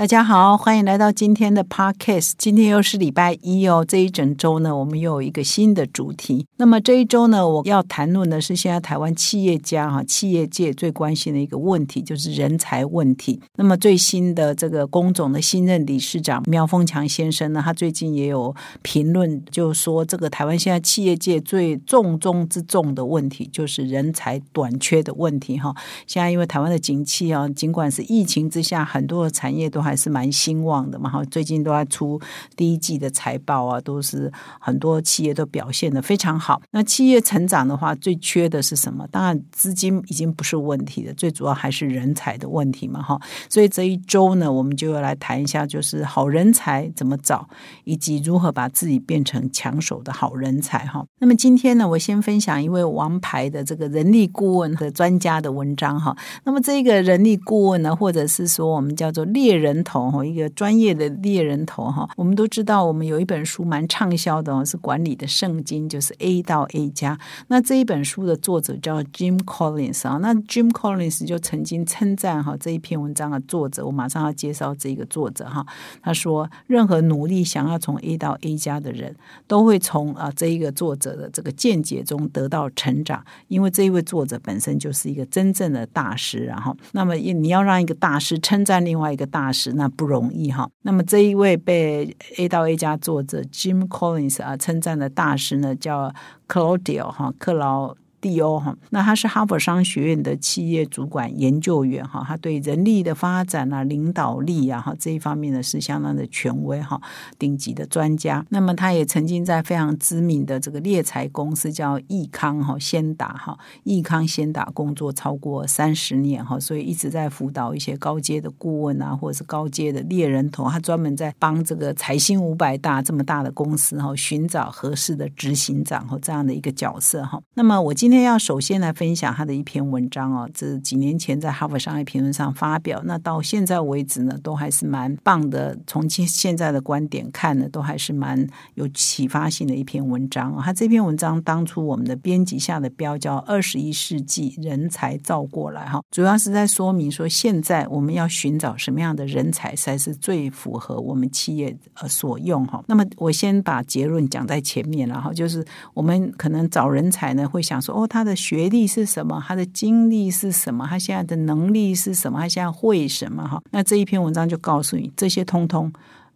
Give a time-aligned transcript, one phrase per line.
[0.00, 2.32] 大家好，欢迎来到今天的 Podcast。
[2.38, 6.46] 今天又是礼拜一哦，这一整周呢，我们又有一个新的主题。
[6.56, 13.38] 那么这一周呢，我要谈论的是现在台湾企业家哈，企业界最关心的一个问题，就是人才问题。
[13.56, 25.74] 那么最新的这个工总的新任理事长苗峰强先生呢，他最近也有评论，就说这个台湾现在企业界最重中之重的问题，就是人才短缺的问题哈。
[26.06, 32.20] 现在因为台湾的景气啊，尽管是疫情之下，很多的产业都还还是蛮兴旺的嘛哈，最近都在出
[32.54, 36.62] 第一季的财报啊，都是很多企业都表现的非常好。
[36.70, 39.04] 那企业成长的话，最缺的是什么？
[39.10, 43.20] 当然资金已经不是问题了，最主要还是人才的问题嘛哈。
[43.48, 47.48] 所以这一周呢，我们就要来谈一下，就是好人才怎么找，
[47.82, 51.04] 以及如何把自己变成抢手的好人才哈。
[51.18, 56.16] 那么今天呢，我先分享一位王牌的这个人力顾问和专家的文章哈。
[56.44, 60.24] 那么这个人力顾问呢，或者是说我们叫做猎人头。
[60.24, 67.18] 一个专业的猎人头哈，我们都知道，我们有一本书蛮畅销的哦，是管理的圣经，就是 A 到 A 加。
[67.48, 75.66] 那这一本书的作者叫 Jim Collins 啊，那 Jim Collins 就曾经称赞哈这一篇文章的作者，我马上要介绍这个作者哈。
[76.02, 79.14] 他说，任何努力想要从 A 到 A 加的人，
[79.46, 86.44] 都会从啊这一个作者的这个见解中得到成长，因为这一位作者本身就是一个真正的大师。
[86.44, 90.10] 然后，那么你要让一个大师称赞另外一个大师，那不。
[90.10, 96.12] 容易哈，那么这一位被 A 到 A 家作者 Jim Collins 啊称赞的大师呢，叫
[96.48, 97.94] Claudio 哈克劳。
[98.20, 107.00] D O 哈，那他是哈佛商学院的企业主管研究员哈，他对人力的发展啊、领导力啊哈这一方面呢是相当的权威哈，
[107.38, 108.44] 顶级的专家。
[108.50, 127.40] 那么他也曾经在非常知名的这个猎才公司叫易康哈先达哈易康先达工作超过三十年哈，所以一直在辅导一些高阶的顾问啊，或者是高阶的猎人头，他专门在帮这个财新五百大这么大的公司哈寻找合适的执行长和这样的一个角色哈。
[127.54, 135.78] 那么我今今天要首先来分享他的一篇文章哦，这几年前在《哈佛商业评论》上发表，那到现在为止呢，都还是蛮棒的。
[135.86, 138.44] 从现现在的观点看呢，都还是蛮
[138.74, 152.82] 有启发性的一篇文章他这篇文章当初我们的编辑下的标叫“二十一世纪人才造过来”哈，主要是在说明说现在我们要寻找什么样的人才才是最符合我们企业呃所用哈。
[152.88, 157.99] 那么我先把结论讲在前面，然后就是我们可能找人才呢，会想说。
[158.06, 159.42] 他的学历是什么？
[159.46, 160.86] 他的经历是什么？
[160.88, 162.38] 他现在的能力是什么？
[162.40, 163.46] 他现在会什么？
[163.46, 165.92] 哈，那这一篇文章就告诉你，这些通通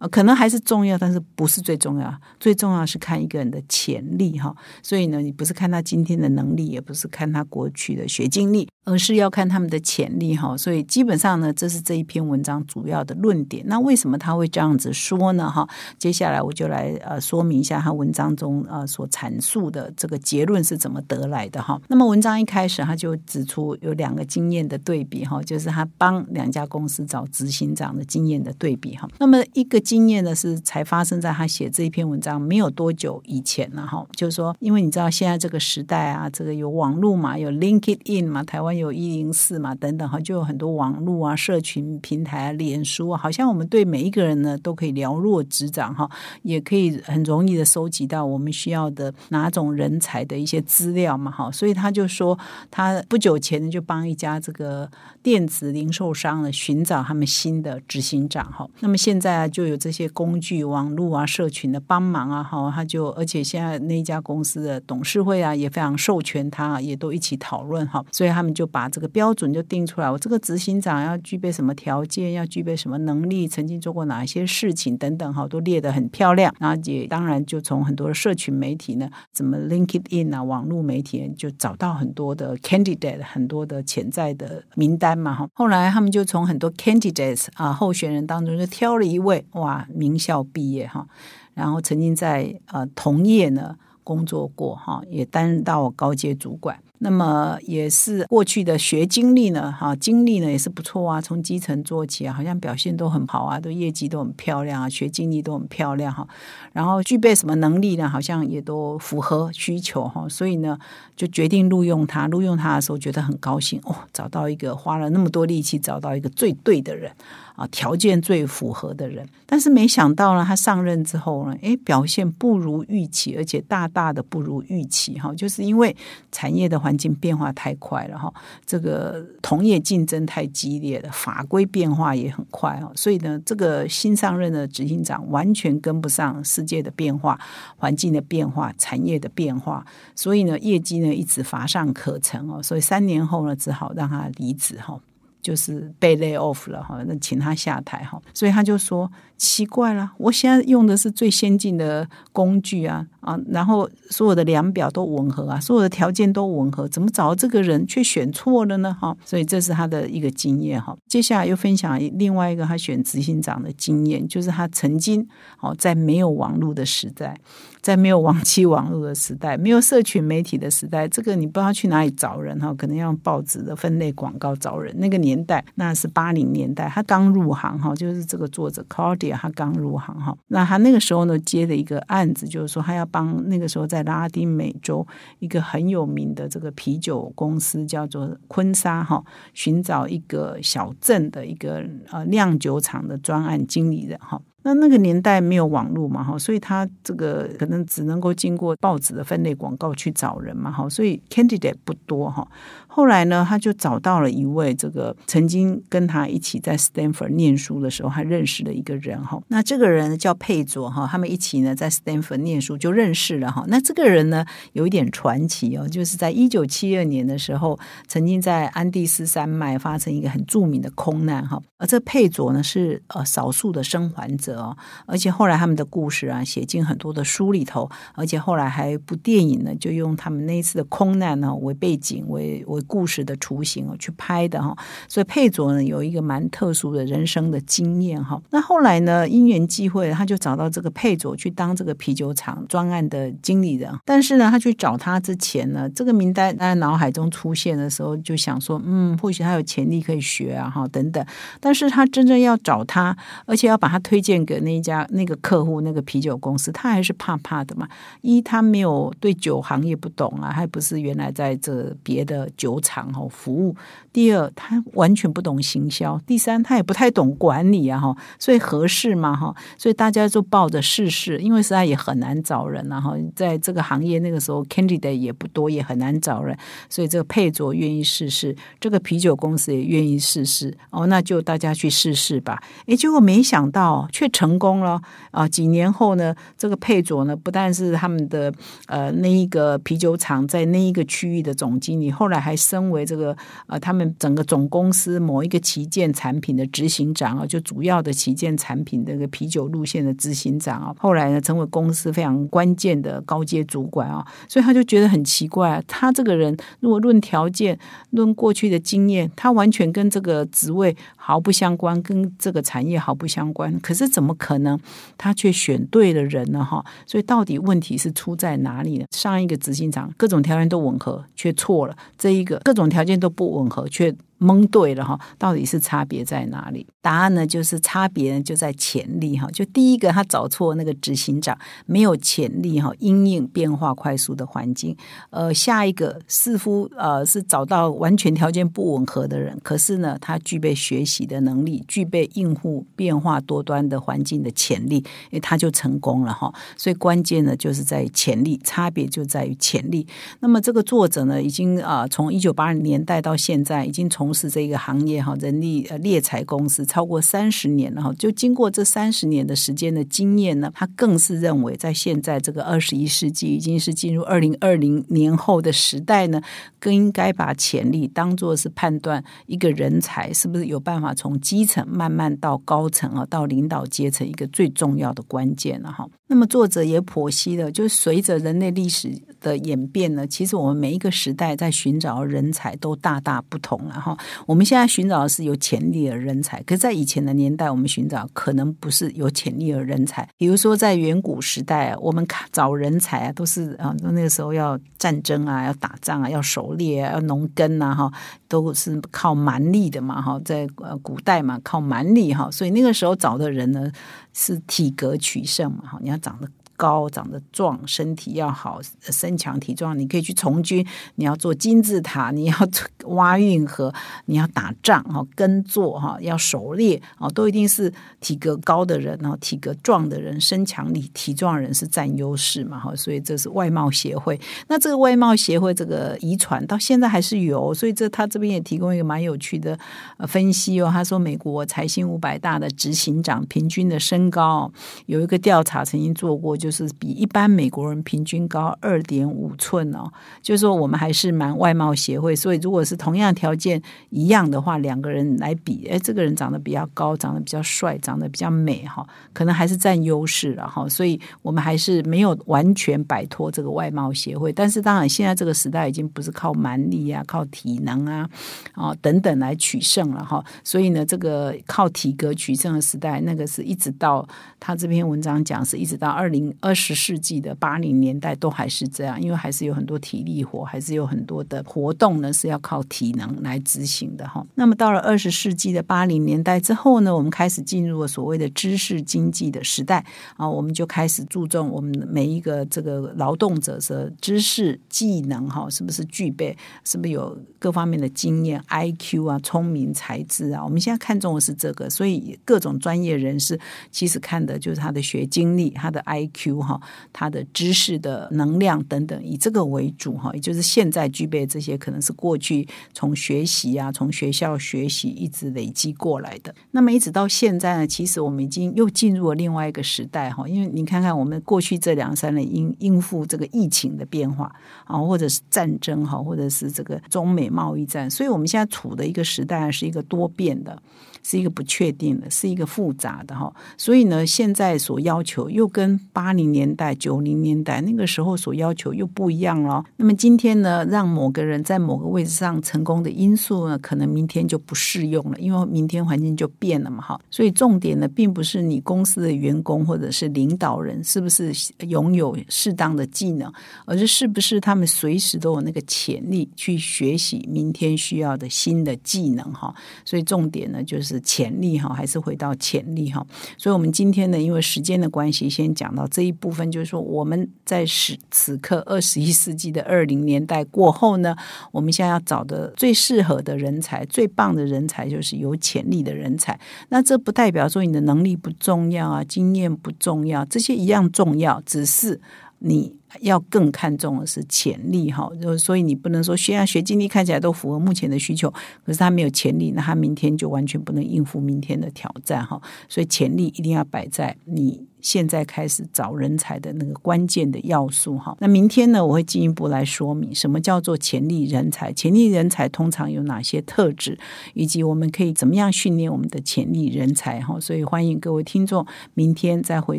[0.08, 2.14] 可能还是重要，但是不是最重要。
[2.38, 4.54] 最重要是看一个人的潜力哈。
[4.82, 8.68] 所以呢，你不是看他今天的能力，也不是看他过去的学经历。
[8.86, 13.64] 而是要看他们的潜力哈，所以基本上呢，这是这一篇文章主要的论点。
[13.66, 15.50] 那为什么他会这样子说呢？
[15.50, 15.66] 哈，
[15.98, 21.80] 接下来我就来呃说明一下他文章中呃所阐述的这个结论是怎么得来的哈。
[21.88, 29.08] 那么文章一开始他就指出有两个经验的对比哈，就是他帮两家公司找执行长的经验的对比哈。
[29.18, 38.74] 那么一个经验呢是才发生在他写这一篇文章没有多久以前呢哈，就是说因为你知道现在这个时代啊，这个有网络嘛，有 LinkedIn 嘛，台湾。
[38.74, 46.10] 有一零四嘛，等等哈，就有很多网络啊、社群平台啊、脸书啊，好像我们对每一个人呢都可以了若指掌哈，
[46.42, 52.36] 也可以很容易的收集到我们需要的哪种人才的一些资料嘛哈，所以他就说，
[52.68, 54.90] 他不久前呢就帮一家这个
[55.22, 68.68] 电子零售商呢寻找他们新的执行长哈，那么现在啊就有这些工具、网络啊、社群的帮忙啊哈，他就而且现在那家公司的董事会啊也非常授权他，也都一起讨论哈，所以他们就。
[68.74, 76.52] 把这个标准就定出来，我这个执行长要具备什么条件，要具备什么能力，曾经做过哪一些事情等等，哈，都列得很漂亮。
[76.58, 85.48] 然后也当然就从很多的社群媒体呢，怎么 LinkedIn 啊，网络媒体就找到很多的 candidate，很多的潜在的名单嘛，哈。
[85.54, 89.63] 后来他们就从很多 candidates 啊候选人当中就挑了一位，哇，
[89.94, 91.06] 名校毕业哈，
[91.54, 96.78] 然后曾经在呃同业呢工作过哈，也担任到高阶主管。
[96.98, 106.26] 那么也是过去的学经历呢，哈，经历呢也是不错啊，从基层做起啊，好像表现都很好啊，都业绩都很漂亮啊，学经历都很漂亮哈。
[106.72, 108.08] 然后具备什么能力呢？
[108.08, 110.78] 好像也都符合需求哈，所以呢，
[111.14, 112.26] 就决定录用他。
[112.28, 117.12] 录用他的时候觉得很高兴哦，找到一个花了那么多力气找到一个最对的人。
[117.54, 125.96] 啊，条件最符合的人，但是没想到呢，他上任之后呢，诶，表现不如预期，而且大大的不如预期哈，就是因为
[126.32, 128.32] 产业的环境变化太快了哈，
[128.66, 137.38] 这个同业竞争太激烈了，法规变化也很快哈，所以呢，这个新上任的执行长完全跟不上世界的变化、
[137.76, 139.86] 环境的变化、产业的变化，
[140.16, 144.98] 所以呢，业绩呢一直乏善可陈哦，所以三年后呢，只好让他离职哈。
[145.44, 158.96] 就是被 lay off 了哈，那请他下台哈，所以他就说奇怪了，我现在用的是最先进的工具啊啊，然后所有的量表都吻合啊，所有的条件都吻合，怎么找这个人却选错了呢？
[158.98, 160.96] 哈，所以这是他的一个经验哈。
[161.06, 165.28] 接下来又分享另外一个他选执行长的经验，就是他曾经
[165.60, 167.38] 哦在没有网络的时代。
[167.84, 174.90] 在没有网际网络的时代，没有社群媒体的时代，这个你不知道去哪里找人哈，可能要用报纸的分类广告找人。
[174.98, 180.34] 那个年代，那是八零年代，他刚入行哈，就是这个作者 Claudia，他刚入行哈。
[180.48, 185.06] 那他那个时候呢，接的一个案子，就是说他要帮那个时候在拉丁美洲
[185.40, 189.22] 一个很有名的这个啤酒公司叫做昆沙哈，
[189.52, 194.40] 寻找一个小镇的一个呃酿酒厂的专案经理人哈。
[194.64, 202.48] 那那个年代没有网络嘛，哈，所以他这个可能只能够经过报纸的分类广告去找人嘛，哈，所以 candidate 不多哈。
[202.86, 209.42] 后来呢，他就找到了一位这个曾经跟他一起在 Stanford 念书的时候，他认识的一个人哈。
[209.48, 213.64] 那这个人叫佩佐哈，他们一起呢在 Stanford 念书就认识了哈。
[213.66, 221.60] 那这个人呢有一点传奇哦，就是在一九七二年的时候，曾经在安第斯山脉发生一个很著名的空难哈。
[221.78, 232.80] 而这佩佐呢是呃少数的生还者哦，而且后来他们的故事啊写进很多的书里头，而且后来还一部电影呢，就用他们那一次的空难呢为背景为为。
[232.86, 234.76] 故事的雏形哦，去拍的哈，
[235.08, 238.40] 所以佩佐呢有一个蛮特殊的人生的经验哈。
[238.50, 243.90] 那后来呢，因缘际会，他就找到这个佩佐去当这个啤酒厂专案的经理人。
[244.04, 251.24] 但是呢，他去找他之前呢，这个名单在脑海中出现的时候，就想说，嗯，或许他有潜力可以学啊，哈，等等。
[251.58, 253.16] 但是他真正要找他，
[253.46, 257.88] 而且要把他推荐给那一家那个客户那个啤酒公司，他还是怕怕的嘛。
[258.20, 262.80] 一，他没有对酒行业不懂啊，还不是原来在这别的酒。
[262.84, 263.74] 厂哈服务，
[264.12, 269.56] 第二他完全不懂行销，第三他也不太懂管理啊哈，所以合适嘛哈？
[269.78, 276.54] 所以大家就抱着试试，因为实在也很难找人然后在这个行业那个时候，candidate 也不多，也很难找人，
[276.90, 282.62] 所以这个佩佐愿意试试，这个啤酒公司也愿意试试哦，那就大家去试试吧。
[282.84, 285.48] 诶，结果没想到却成功了啊！
[285.48, 288.52] 几年后呢，这个佩佐呢，不但是他们的
[288.88, 292.52] 呃那一个啤酒厂在那一个区域的总经理，后来还。
[292.64, 293.36] 身为这个
[293.66, 307.78] 呃，他们整个总公司某一个旗舰产品的执行长啊，就主要的旗舰产品这个啤酒路线的执行长啊，后来呢成为公司非常关键的高阶主管啊，所以他就觉得很奇怪，他这个人如果论条件、
[308.10, 314.80] 论过去的经验，他完全跟这个职位毫不相关，跟这个产业毫不相关，可是怎怎么可能
[315.18, 316.64] 他却选对了人呢？
[316.64, 319.04] 哈，所以到底问题是出在哪里呢？
[319.10, 322.58] 上一个执行长各种条件都吻合，却错了这一个。
[322.64, 324.14] 各种条件都不吻合，却。
[324.38, 326.86] 蒙对了哈，到底是差别在哪里？
[327.00, 329.48] 答案呢，就是差别就在潜力哈。
[329.52, 331.56] 就第一个，他找错那个执行长，
[331.86, 334.96] 没有潜力哈，因应变化快速的环境。
[335.30, 346.52] 呃，下一个似乎呃是找到完全条件不吻合的人，可是呢，他具备学习的能力，具备应付变化多端的环境的潜力，诶，他就成功了哈。
[346.76, 350.06] 所以关键呢，就是在潜力，差别就在于潜力。
[350.40, 366.40] 那么这个作者呢，已经啊，从一九八零年代到现在，已经从从事这个行业哈，人力呃猎才公司超过三十年了哈，就经过这三十年的时间的经验呢，他更是认为在现在这个二十一世纪已经是进入二零二零年后的时代呢，
[366.80, 376.08] 更应该把潜力当做是判断一个人才是不是有办法从基层慢慢到高层啊，到领导阶层一个最重要的关键了哈。
[376.28, 379.12] 那么作者也剖析了，就随着人类历史。
[379.44, 384.16] 的演变呢，其实我们每一个时代在寻找人才都大大不同了哈。
[384.46, 390.26] 我们现在寻找的是有潜力的人才，可是在以前的年代，我们寻找可能不是有潜力的人才。
[390.38, 398.12] 比如说在远古时代，我们找人才啊，都是啊，那个时候要战争啊，要打仗啊，要狩猎啊，要农耕啊，哈，
[398.48, 403.92] 都是靠蛮力的嘛，哈，在呃古代嘛，靠蛮力哈，所以那个时候找的人呢
[404.32, 406.48] 是体格取胜嘛，哈，你要长得。
[406.76, 410.84] 高长得壮，身体要好，身强体壮，你可以去从军。
[411.14, 412.56] 你要做金字塔，你要
[413.04, 413.92] 挖运河，
[414.24, 422.94] 你要打仗哈，耕作哈，要狩猎啊，都一定是体格高的人啊，体格壮的人，身强力体壮人是占优势嘛哈。
[422.96, 424.40] 所以这是外貌协会。
[424.66, 429.78] 那这个外貌协会这个遗传到现在还是有，所以这他这边也提供一个蛮有趣的
[430.26, 430.90] 分析哦。
[430.92, 434.72] 他说，美国财新五百大的执行长平均的身高
[435.06, 436.56] 有一个调查曾经做过。
[436.64, 454.50] 就是比一般美国人平均高二点五寸哦，就是说我们还是蛮外貌协会，所以如果是同样条件一样的话，两个人来比，哎，这个人长得比较高，长得比较帅，长得比较美哈，可能还是占优势了哈，所以我们还是没有完全摆脱这个外貌协会。
[454.50, 458.26] 但是当然，现在这个时代已经不是靠蛮力啊、靠体能啊
[458.72, 464.26] 啊等等来取胜了哈，所以呢，这个靠体格取胜的时代，那个是一直到
[464.58, 466.53] 他这篇文章讲是一直到二零。
[466.60, 474.44] 二十世纪的八零年代都还是这样，因为还是有很多体力活，还是有很多的活动呢是要靠体能来执行的哈。
[474.54, 480.04] 那么到了二十世纪的八零年代之后呢，我们开始进入了所谓的知识经济的时代
[480.36, 493.58] 啊，我们就开始注重我们每一个这个劳动者的知识技能哈，是不是具备，是不是有各方面的经验，I Q 啊，聪明才智啊，我们现在看重的是这个，所以各种专业人士
[493.90, 496.54] 其实看的就是他的学经历，他的 I Q Q。
[496.60, 496.80] 哈，
[497.12, 506.54] 他的知识的能量等等，以这个为主哈，也就是现在具备这些，可能是过去从学习啊，从学校学习一直累积过来的。
[506.70, 520.80] 那么一直到现在呢，其实我们已经又进入了另外一个时代哈，因为你看看我们过去这两三年应应付这个疫情的变化啊，或者是战争哈，或者是这个中美贸易战，所以我们现在处的一个时代是一个多变的。
[521.26, 529.82] 是一个不确定的，是一个复杂的哈，所以呢，现在所要求又跟八零年代、九零年代那个时候所要求又不一样了。
[529.96, 537.18] 那么今天呢，让某个人在某个位置上成功的因素呢，可能明天就不适用了，因为明天环境就变了嘛哈。
[537.30, 541.50] 所以重点呢，并不是你公司的员工或者是领导人是不是
[541.88, 543.50] 拥有适当的技能，
[543.86, 549.74] 而是是不是他们随时都有那个潜力去学习明天需要的新的技能哈。
[550.04, 551.13] 所以重点呢，就是。
[551.20, 553.24] 潜力哈，还是回到潜力哈。
[553.56, 561.36] 所以，我们今天呢，因为时间的关系，先讲到这一部分，就是说，我们在此此刻二十一世纪的二零年代过后呢，
[561.72, 566.58] 我们现在要找的最适合的人才、最棒的人才，就是有潜力的人才。
[566.88, 572.20] 那这不代表说你的能力不重要啊，经验不重要，这些一样重要，只是
[572.58, 572.96] 你。
[573.20, 578.50] 要更看重的是潜力哈，就所以你不能说学啊学经历看起来都符合目前的需求，
[578.84, 582.60] 可是他没有潜力，那他明天就完全不能应付明天的挑战哈。
[582.88, 584.86] 所以潜力一定要摆在你。
[585.04, 594.18] 现在开始找人才的那个关键的要素哈，那明天呢，我会进一步来说明什么叫做潜力人才，潜力人才通常有哪些特质，
[594.54, 597.60] 以及我们可以怎么样训练我们的潜力人才哈。
[597.60, 599.98] 所以欢迎各位听众明天再回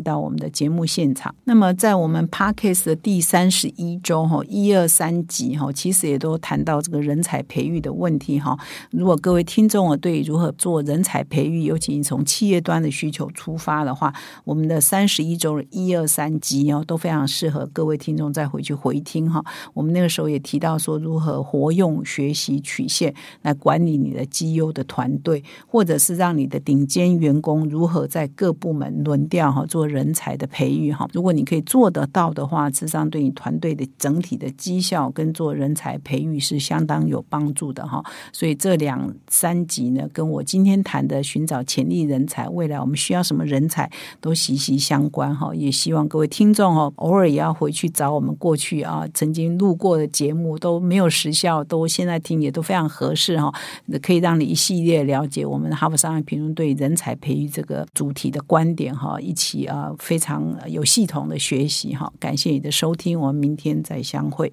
[0.00, 1.32] 到我们的节目现场。
[1.44, 8.58] 那么在我们 Parkes 的第三十一周哈，一二三集哈，其实也都谈到这个人才培育的问题哈。
[8.90, 14.12] 如果各位听众啊对如何做人才培育，尤其你从企业端的需求出发的话，
[14.44, 19.44] 我们的三三十一周一二三集哦，都非常适合各位听众再回去回听哈。
[19.74, 31.06] 我们那个时候也提到说，如何活用学习曲线来管理你的绩优的团队，或者是让你的顶尖员工如何在各部门轮调哈，做人才的培育哈。
[31.12, 38.02] 如果你可以做得到的话，实际上对你团队的整体的绩效跟做人才培育是相当有帮助的哈。
[38.32, 43.90] 所以这两三集呢，跟我今天谈的寻找潜力人才，未来我们需要什么人才，
[44.22, 44.85] 都息息。
[44.86, 53.52] 相关哈，也希望各位听众哦，偶尔也要回去找我们过去啊曾经录过的节目，都没有时效，都现在听也都非常合适哈，
[54.00, 62.12] 可以让你一系列了解我们哈佛商业评论对人才培育这个主题的观点哈，一起啊非常有系统的学习哈。
[62.20, 64.52] 感谢你的收听，我们明天再相会。